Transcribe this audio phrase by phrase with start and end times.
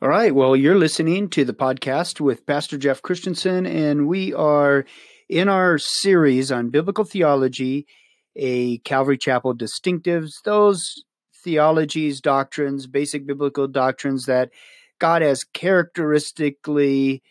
[0.00, 0.32] All right.
[0.32, 4.84] Well, you're listening to the podcast with Pastor Jeff Christianson, and we are
[5.28, 7.84] in our series on biblical theology,
[8.36, 11.02] a Calvary Chapel distinctives, those
[11.42, 14.50] theologies, doctrines, basic biblical doctrines that
[15.00, 17.24] God has characteristically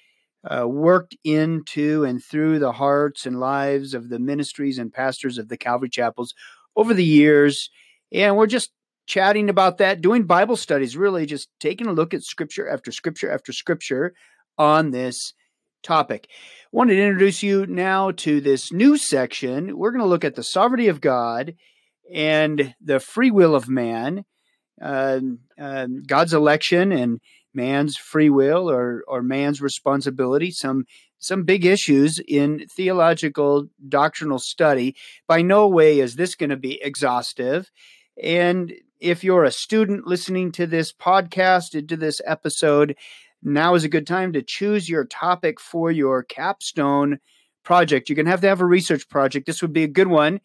[0.43, 5.47] uh, worked into and through the hearts and lives of the ministries and pastors of
[5.47, 6.33] the Calvary Chapels
[6.75, 7.69] over the years.
[8.11, 8.71] And we're just
[9.07, 13.31] chatting about that, doing Bible studies, really just taking a look at scripture after scripture
[13.31, 14.13] after scripture
[14.57, 15.33] on this
[15.81, 16.27] topic.
[16.71, 19.77] Wanted to introduce you now to this new section.
[19.77, 21.55] We're going to look at the sovereignty of God
[22.13, 24.25] and the free will of man,
[24.81, 25.19] uh,
[25.59, 27.19] uh, God's election and
[27.53, 30.51] man's free will or or man's responsibility.
[30.51, 30.85] Some
[31.17, 34.95] some big issues in theological doctrinal study.
[35.27, 37.71] By no way is this going to be exhaustive.
[38.21, 42.95] And if you're a student listening to this podcast, to this episode,
[43.43, 47.19] now is a good time to choose your topic for your capstone
[47.63, 48.09] project.
[48.09, 49.45] You're going to have to have a research project.
[49.45, 50.39] This would be a good one.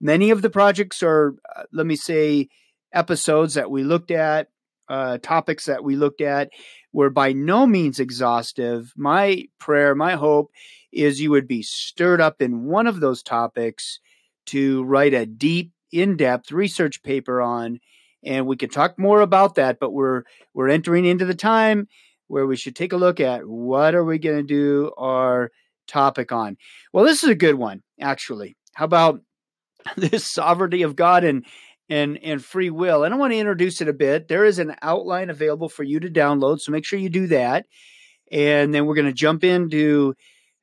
[0.00, 2.48] Many of the projects are, uh, let me say,
[2.92, 4.48] episodes that we looked at,
[4.88, 6.50] uh, topics that we looked at
[6.92, 8.92] were by no means exhaustive.
[8.96, 10.50] My prayer, my hope
[10.92, 14.00] is you would be stirred up in one of those topics
[14.46, 17.80] to write a deep, in depth research paper on
[18.24, 20.22] and we can talk more about that but we're
[20.54, 21.86] we're entering into the time
[22.28, 25.50] where we should take a look at what are we going to do our
[25.88, 26.56] topic on.
[26.92, 28.56] Well this is a good one actually.
[28.74, 29.20] How about
[29.96, 31.44] this sovereignty of god and
[31.88, 33.02] and and free will?
[33.02, 34.28] And i want to introduce it a bit.
[34.28, 37.66] There is an outline available for you to download so make sure you do that.
[38.30, 40.14] And then we're going to jump into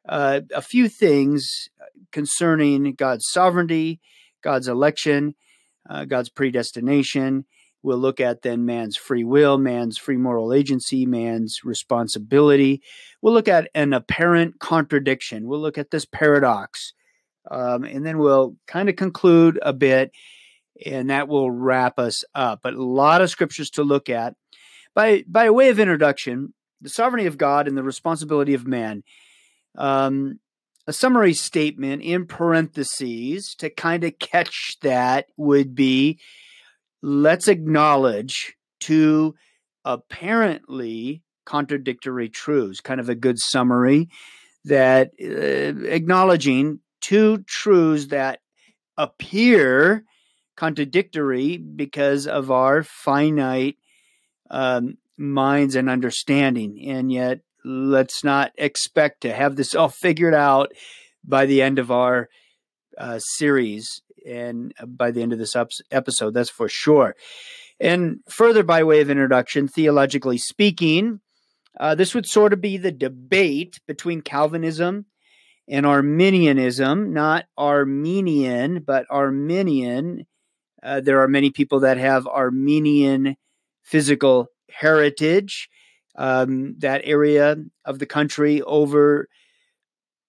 [0.08, 1.68] uh, a few things
[2.12, 4.00] concerning god's sovereignty
[4.44, 5.34] god's election
[5.90, 7.46] uh, God's predestination.
[7.84, 12.82] We'll look at then man's free will, man's free moral agency, man's responsibility.
[13.22, 15.48] We'll look at an apparent contradiction.
[15.48, 16.94] We'll look at this paradox.
[17.52, 20.12] Um, and then we'll kind of conclude a bit,
[20.84, 22.62] and that will wrap us up.
[22.64, 24.34] But a lot of scriptures to look at.
[24.96, 29.04] By, by way of introduction, the sovereignty of God and the responsibility of man.
[29.78, 30.40] Um,
[30.88, 36.20] a summary statement in parentheses to kind of catch that would be
[37.02, 39.36] let's acknowledge two
[39.84, 44.10] apparently contradictory truths, kind of a good summary
[44.66, 48.40] that uh, acknowledging two truths that
[48.98, 50.04] appear
[50.56, 53.78] contradictory because of our finite
[54.50, 60.72] um, minds and understanding, and yet let's not expect to have this all figured out
[61.24, 62.30] by the end of our
[62.98, 65.56] uh, series and by the end of this
[65.92, 66.34] episode.
[66.34, 67.16] That's for sure.
[67.80, 71.20] And further, by way of introduction, theologically speaking,
[71.78, 75.06] uh, this would sort of be the debate between Calvinism
[75.68, 80.26] and Arminianism, not Armenian, but Arminian.
[80.82, 83.36] Uh, there are many people that have Armenian
[83.82, 85.70] physical heritage
[86.18, 89.28] um, that area of the country over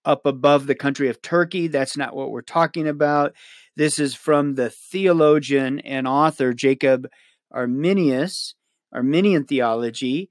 [0.04, 1.66] up above the country of Turkey.
[1.66, 3.34] That's not what we're talking about.
[3.76, 7.08] This is from the theologian and author Jacob
[7.52, 8.54] Arminius,
[8.92, 10.30] Arminian theology.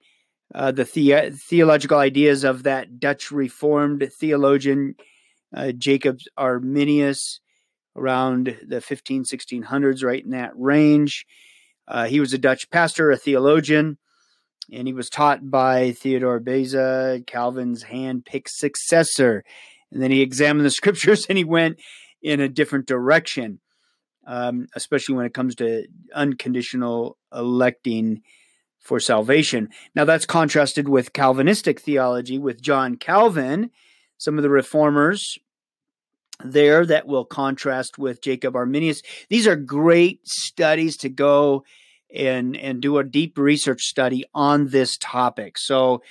[0.53, 4.95] Uh, the, the- theological ideas of that Dutch Reformed theologian
[5.53, 7.39] uh, Jacob Arminius
[7.95, 11.25] around the 15, 1600s, right in that range.
[11.87, 13.97] Uh, he was a Dutch pastor, a theologian
[14.71, 19.43] and he was taught by Theodore Beza, Calvin's hand-picked successor.
[19.91, 21.79] And then he examined the scriptures and he went
[22.21, 23.59] in a different direction,
[24.25, 28.21] um, especially when it comes to unconditional electing
[28.79, 29.69] for salvation.
[29.95, 33.71] Now, that's contrasted with Calvinistic theology with John Calvin,
[34.17, 35.37] some of the reformers
[36.43, 39.01] there that will contrast with Jacob Arminius.
[39.29, 41.63] These are great studies to go
[42.15, 45.57] and and do a deep research study on this topic.
[45.57, 46.01] So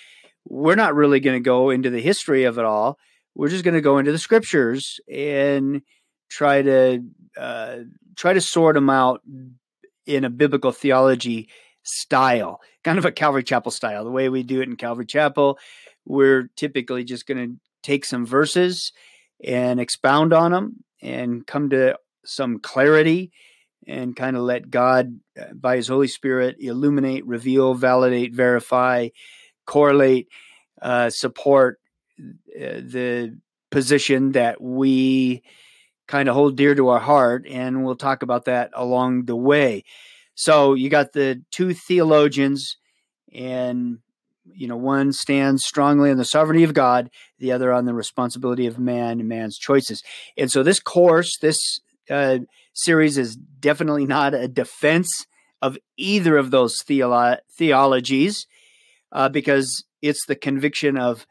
[0.44, 2.98] we're not really going to go into the history of it all.
[3.34, 5.82] We're just going to go into the scriptures and
[6.28, 7.02] try to
[7.36, 7.76] uh,
[8.16, 9.22] try to sort them out
[10.06, 11.48] in a biblical theology
[11.82, 14.04] style, kind of a Calvary Chapel style.
[14.04, 15.58] The way we do it in Calvary Chapel,
[16.04, 18.92] we're typically just going to take some verses
[19.42, 23.32] and expound on them and come to some clarity
[23.86, 29.08] and kind of let God, uh, by His Holy Spirit, illuminate, reveal, validate, verify,
[29.66, 30.28] correlate,
[30.80, 31.80] uh, support
[32.18, 32.22] uh,
[32.56, 33.38] the
[33.70, 35.42] position that we
[36.06, 37.46] kind of hold dear to our heart.
[37.48, 39.84] And we'll talk about that along the way.
[40.34, 42.76] So you got the two theologians,
[43.32, 43.98] and
[44.52, 48.66] you know, one stands strongly on the sovereignty of God, the other on the responsibility
[48.66, 50.02] of man and man's choices.
[50.36, 52.38] And so this course, this uh,
[52.74, 55.26] series is definitely not a defense
[55.62, 58.46] of either of those theolo- theologies,
[59.12, 61.26] uh, because it's the conviction of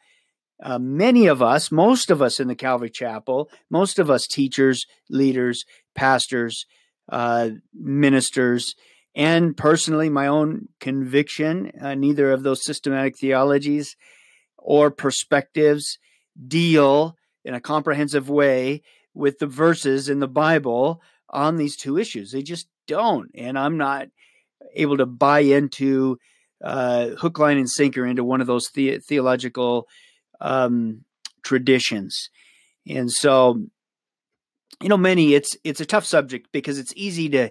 [0.64, 4.86] uh, many of us, most of us in the Calvary Chapel, most of us teachers,
[5.10, 6.66] leaders, pastors,
[7.12, 8.74] uh, ministers,
[9.16, 13.96] and personally, my own conviction, uh, neither of those systematic theologies
[14.58, 16.00] or perspectives
[16.48, 18.82] deal in a comprehensive way
[19.14, 21.02] with the verses in the Bible
[21.34, 22.32] on these two issues.
[22.32, 23.30] They just don't.
[23.36, 24.08] And I'm not
[24.76, 26.18] able to buy into
[26.64, 29.88] uh, hook, line, and sinker into one of those the- theological
[30.40, 31.04] um,
[31.44, 32.30] traditions.
[32.88, 33.62] And so,
[34.82, 37.50] you know, many it's it's a tough subject because it's easy to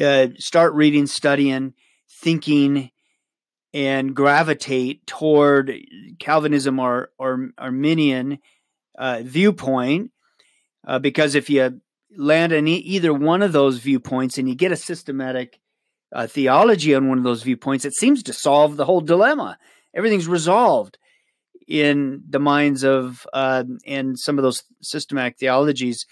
[0.00, 1.74] uh, start reading, studying,
[2.08, 2.90] thinking,
[3.72, 5.72] and gravitate toward
[6.18, 8.38] Calvinism or or Arminian
[8.98, 10.10] uh, viewpoint,
[10.86, 11.80] uh, because if you
[12.16, 15.60] land in either one of those viewpoints and you get a systematic
[16.12, 19.58] uh, theology on one of those viewpoints, it seems to solve the whole dilemma.
[19.94, 20.98] Everything's resolved
[21.66, 26.06] in the minds of uh, and some of those systematic theologies,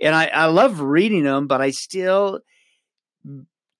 [0.00, 2.40] and I, I love reading them, but I still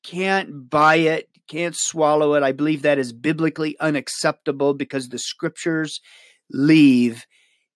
[0.03, 2.43] can't buy it, can't swallow it.
[2.43, 6.01] I believe that is biblically unacceptable because the scriptures
[6.51, 7.27] leave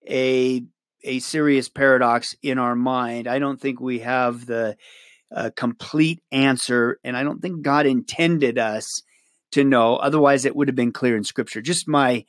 [0.09, 0.63] a
[1.07, 3.27] a serious paradox in our mind.
[3.27, 4.77] I don't think we have the
[5.35, 9.03] uh, complete answer, and I don't think God intended us
[9.53, 9.97] to know.
[9.97, 11.63] Otherwise, it would have been clear in Scripture.
[11.63, 12.25] Just my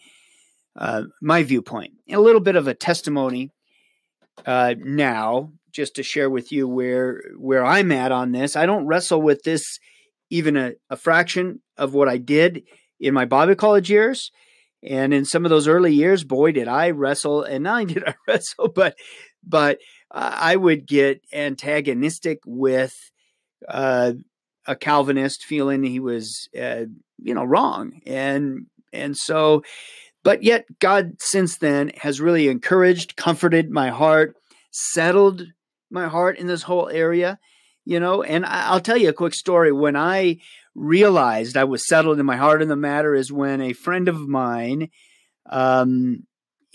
[0.76, 3.52] uh, my viewpoint, and a little bit of a testimony
[4.46, 8.56] uh, now, just to share with you where where I'm at on this.
[8.56, 9.80] I don't wrestle with this
[10.30, 12.64] even a, a fraction of what I did
[13.00, 14.32] in my Bible college years.
[14.84, 17.44] And in some of those early years, boy, did I wrestle.
[17.44, 18.96] And not only did I wrestle, but
[19.44, 19.80] but
[20.12, 22.94] uh, I would get antagonistic with
[23.68, 24.14] uh,
[24.66, 26.86] a Calvinist, feeling he was, uh,
[27.18, 28.02] you know, wrong.
[28.06, 29.64] And and so,
[30.24, 34.36] but yet God since then has really encouraged, comforted my heart,
[34.72, 35.44] settled
[35.90, 37.40] my heart in this whole area
[37.88, 40.38] you know and i'll tell you a quick story when i
[40.78, 44.28] realized i was settled in my heart in the matter is when a friend of
[44.28, 44.90] mine
[45.50, 46.24] um,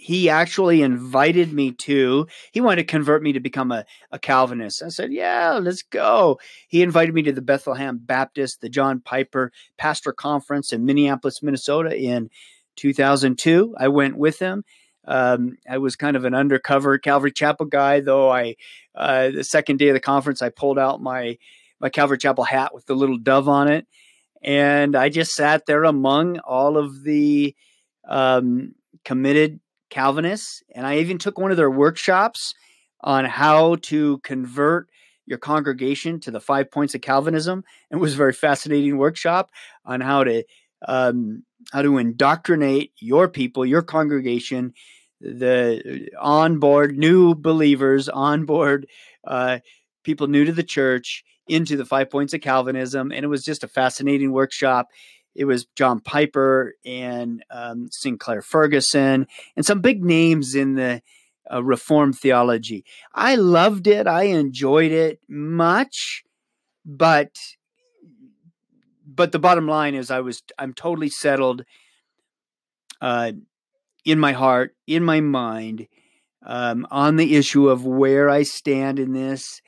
[0.02, 4.82] he actually invited me to he wanted to convert me to become a, a calvinist.
[4.82, 6.40] I said yeah let's go.
[6.66, 11.96] He invited me to the bethlehem baptist the john piper pastor conference in minneapolis minnesota
[11.96, 12.30] in
[12.76, 14.64] 2002 i went with him.
[15.04, 18.30] Um, I was kind of an undercover Calvary Chapel guy, though.
[18.30, 18.54] I
[18.94, 21.38] uh, the second day of the conference, I pulled out my
[21.82, 23.86] my Calvary Chapel hat with the little dove on it,
[24.40, 27.54] and I just sat there among all of the
[28.08, 28.74] um,
[29.04, 32.54] committed Calvinists, and I even took one of their workshops
[33.02, 34.88] on how to convert
[35.26, 37.64] your congregation to the five points of Calvinism.
[37.90, 39.50] It was a very fascinating workshop
[39.84, 40.44] on how to
[40.88, 44.74] um, how to indoctrinate your people, your congregation,
[45.20, 48.86] the on board new believers, on board
[49.26, 49.58] uh,
[50.02, 53.12] people new to the church into the five points of Calvinism.
[53.12, 54.88] And it was just a fascinating workshop.
[55.34, 61.02] It was John Piper and um, Sinclair Ferguson and some big names in the
[61.52, 62.84] uh, Reformed theology.
[63.14, 64.06] I loved it.
[64.06, 66.24] I enjoyed it much,
[66.84, 67.36] but
[69.04, 71.64] but the bottom line is I was I'm totally settled
[73.00, 73.32] uh,
[74.04, 75.88] in my heart, in my mind,
[76.44, 79.60] um, on the issue of where I stand in this.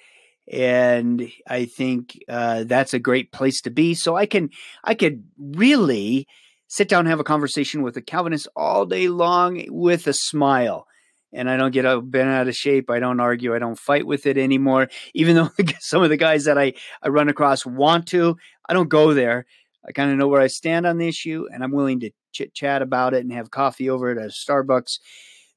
[0.50, 3.94] And I think uh, that's a great place to be.
[3.94, 4.50] So I can
[4.82, 6.26] I could really
[6.68, 10.86] sit down and have a conversation with a Calvinist all day long with a smile
[11.34, 12.88] and I don't get bent out of shape.
[12.88, 13.54] I don't argue.
[13.54, 14.88] I don't fight with it anymore.
[15.14, 18.36] Even though some of the guys that I, I run across want to,
[18.68, 19.46] I don't go there.
[19.86, 22.54] I kind of know where I stand on the issue, and I'm willing to chit
[22.54, 24.98] chat about it and have coffee over at a Starbucks.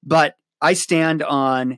[0.03, 1.77] But I stand on,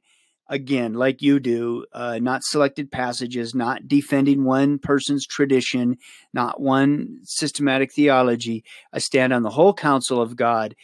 [0.50, 5.98] again, like you do, uh, not selected passages, not defending one person's tradition,
[6.34, 8.64] not one systematic theology.
[8.92, 10.76] I stand on the whole counsel of God.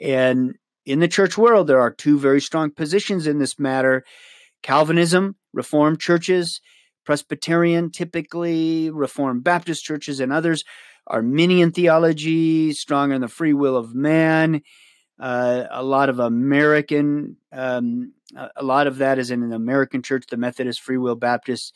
[0.00, 4.04] And in the church world, there are two very strong positions in this matter
[4.62, 6.60] Calvinism, Reformed churches,
[7.04, 10.64] Presbyterian, typically, Reformed Baptist churches, and others.
[11.06, 14.62] Arminian theology, strong in the free will of man.
[15.18, 18.12] Uh, a lot of American, um,
[18.56, 21.74] a lot of that is in an American church, the Methodist, Free Will Baptist,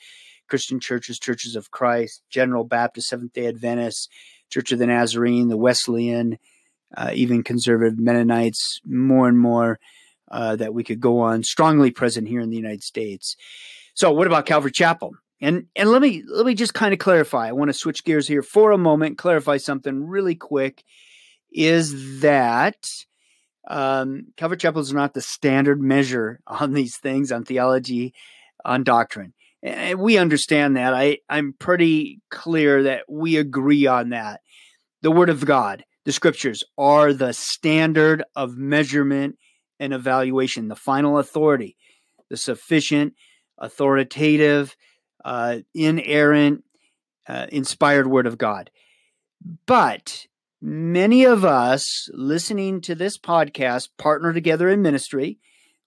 [0.48, 4.10] Christian churches, Churches of Christ, General Baptist, Seventh day Adventist,
[4.50, 6.38] Church of the Nazarene, the Wesleyan,
[6.96, 9.78] uh, even conservative Mennonites, more and more
[10.30, 13.36] uh, that we could go on, strongly present here in the United States.
[13.94, 15.12] So, what about Calvary Chapel?
[15.40, 17.48] And and let me let me just kind of clarify.
[17.48, 20.82] I want to switch gears here for a moment, clarify something really quick.
[21.52, 22.86] Is that
[23.66, 28.14] um, Calvary Chapel is not the standard measure on these things, on theology,
[28.64, 29.32] on doctrine.
[29.62, 30.94] And we understand that.
[30.94, 34.40] I, I'm pretty clear that we agree on that.
[35.02, 39.38] The Word of God, the Scriptures, are the standard of measurement
[39.80, 41.76] and evaluation, the final authority,
[42.30, 43.14] the sufficient,
[43.58, 44.76] authoritative,
[45.24, 46.64] uh, inerrant,
[47.28, 48.70] uh, inspired Word of God.
[49.66, 50.26] But
[50.68, 55.38] many of us listening to this podcast partner together in ministry.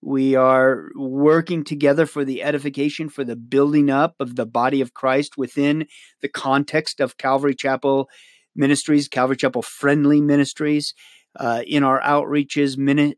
[0.01, 4.93] We are working together for the edification, for the building up of the body of
[4.93, 5.86] Christ within
[6.21, 8.07] the context of Calvary Chapel
[8.55, 10.93] ministries, Calvary Chapel friendly ministries.
[11.38, 13.15] Uh, in our outreaches, mini-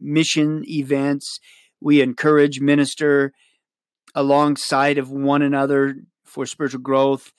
[0.00, 1.40] mission events,
[1.78, 3.32] we encourage minister
[4.14, 7.32] alongside of one another for spiritual growth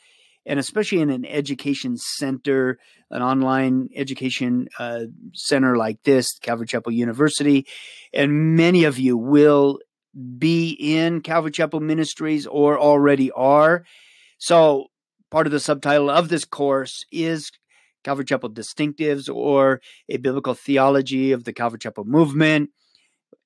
[0.46, 2.78] and especially in an education center,
[3.10, 5.02] an online education uh,
[5.34, 7.66] center like this, Calvary Chapel University,
[8.14, 9.80] and many of you will
[10.38, 13.84] be in Calvary Chapel Ministries or already are.
[14.38, 14.88] So,
[15.32, 17.52] part of the subtitle of this course is
[18.04, 22.70] Calvary Chapel Distinctives or a Biblical Theology of the Calvary Chapel Movement,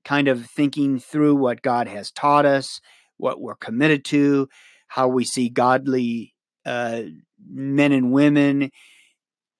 [0.03, 2.81] kind of thinking through what God has taught us,
[3.17, 4.49] what we're committed to,
[4.87, 6.33] how we see godly
[6.67, 7.03] uh,
[7.49, 8.71] men and women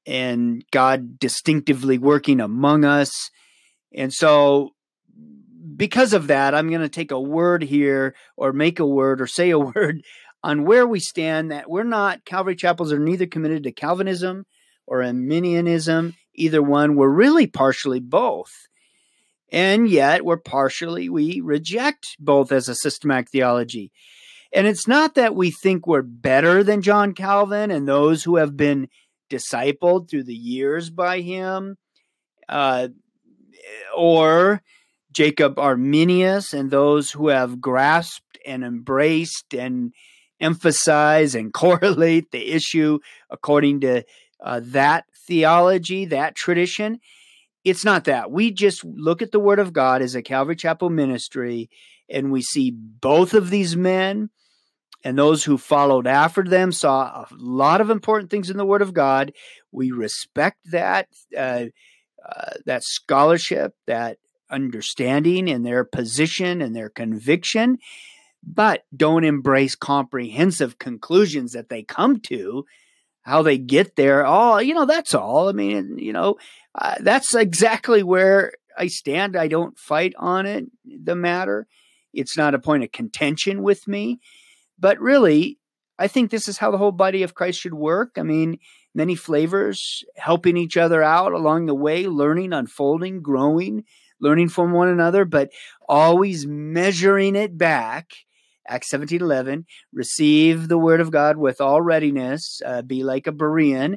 [0.06, 3.32] and God distinctively working among us.
[3.94, 4.72] And so,
[5.76, 9.28] because of that, I'm going to take a word here or make a word or
[9.28, 10.02] say a word
[10.44, 14.46] on where we stand that we're not, Calvary Chapels are neither committed to Calvinism
[14.86, 16.96] or Arminianism, either one.
[16.96, 18.52] We're really partially both.
[19.50, 23.92] And yet, we're partially, we reject both as a systematic theology.
[24.54, 28.56] And it's not that we think we're better than John Calvin and those who have
[28.56, 28.88] been
[29.30, 31.77] discipled through the years by him,
[32.48, 32.88] uh,
[33.96, 34.62] or
[35.12, 39.94] Jacob Arminius and those who have grasped and embraced and
[40.39, 43.00] emphasize and correlate the issue
[43.30, 44.04] according to
[44.44, 47.00] uh, that theology, that tradition.
[47.63, 48.32] It's not that.
[48.32, 51.70] We just look at the Word of God as a Calvary Chapel ministry
[52.10, 54.30] and we see both of these men
[55.04, 58.82] and those who followed after them saw a lot of important things in the Word
[58.82, 59.32] of God.
[59.72, 61.66] We respect that uh,
[62.28, 64.18] uh, that scholarship, that
[64.50, 67.78] understanding, and their position and their conviction,
[68.44, 72.66] but don't embrace comprehensive conclusions that they come to.
[73.22, 74.26] How they get there?
[74.26, 75.50] Oh, you know, that's all.
[75.50, 76.38] I mean, you know,
[76.76, 79.36] uh, that's exactly where I stand.
[79.36, 80.66] I don't fight on it.
[80.86, 81.68] The matter.
[82.18, 84.20] It's not a point of contention with me
[84.80, 85.60] but really,
[86.00, 88.18] I think this is how the whole body of Christ should work.
[88.18, 88.60] I mean,
[88.94, 93.84] many flavors, helping each other out along the way, learning, unfolding, growing,
[94.20, 95.50] learning from one another, but
[95.88, 98.12] always measuring it back.
[98.70, 103.32] Acts 17 11, receive the word of God with all readiness, uh, be like a
[103.32, 103.96] Berean,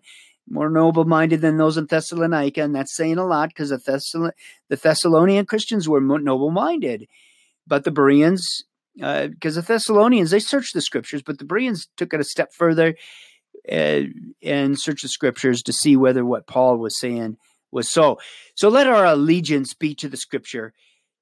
[0.48, 2.62] more noble minded than those in Thessalonica.
[2.62, 4.30] And that's saying a lot because the, Thessal-
[4.68, 7.08] the Thessalonian Christians were noble minded.
[7.70, 8.64] But the Bereans
[8.96, 12.52] because uh, the Thessalonians they searched the scriptures, but the Bereans took it a step
[12.52, 12.96] further
[13.70, 14.02] uh,
[14.42, 17.36] and searched the scriptures to see whether what Paul was saying
[17.70, 18.18] was so.
[18.56, 20.74] So let our allegiance be to the scripture,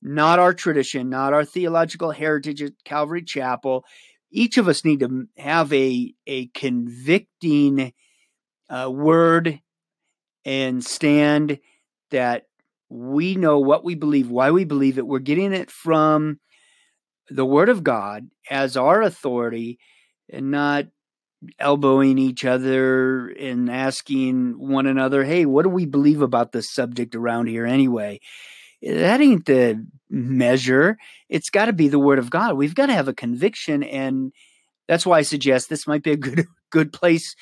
[0.02, 3.84] not our tradition, not our theological heritage at Calvary Chapel.
[4.32, 7.92] Each of us need to have a a convicting
[8.70, 9.60] uh, word
[10.46, 11.58] and stand
[12.10, 12.47] that
[12.88, 15.06] we know what we believe, why we believe it.
[15.06, 16.40] We're getting it from
[17.28, 19.78] the word of God as our authority
[20.30, 20.86] and not
[21.58, 27.14] elbowing each other and asking one another, hey, what do we believe about this subject
[27.14, 28.18] around here anyway?
[28.82, 30.96] That ain't the measure.
[31.28, 32.56] It's got to be the word of God.
[32.56, 33.82] We've got to have a conviction.
[33.82, 34.32] And
[34.86, 37.34] that's why I suggest this might be a good, good place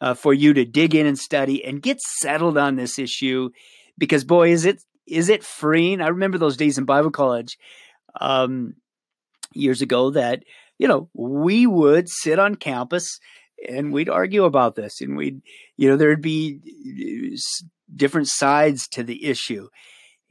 [0.00, 3.50] uh, for you to dig in and study and get settled on this issue
[3.98, 6.00] because boy, is it, is it freeing?
[6.00, 7.58] I remember those days in Bible college.
[8.20, 8.74] Um,
[9.56, 10.44] years ago that
[10.78, 13.18] you know we would sit on campus
[13.68, 15.40] and we'd argue about this and we'd
[15.76, 16.60] you know there'd be
[17.94, 19.68] different sides to the issue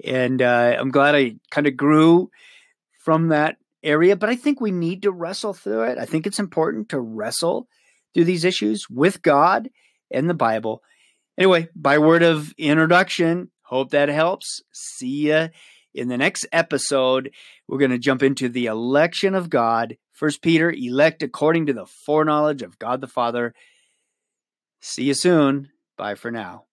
[0.04, 2.30] and uh, i'm glad i kind of grew
[3.04, 6.40] from that area but i think we need to wrestle through it i think it's
[6.40, 7.68] important to wrestle
[8.14, 9.70] through these issues with god
[10.12, 10.82] and the bible
[11.38, 14.62] Anyway, by word of introduction, hope that helps.
[14.72, 15.50] See ya
[15.94, 17.32] in the next episode.
[17.68, 19.98] We're going to jump into the election of God.
[20.12, 23.54] First Peter, elect according to the foreknowledge of God the Father.
[24.82, 25.70] See you soon.
[25.98, 26.65] Bye for now.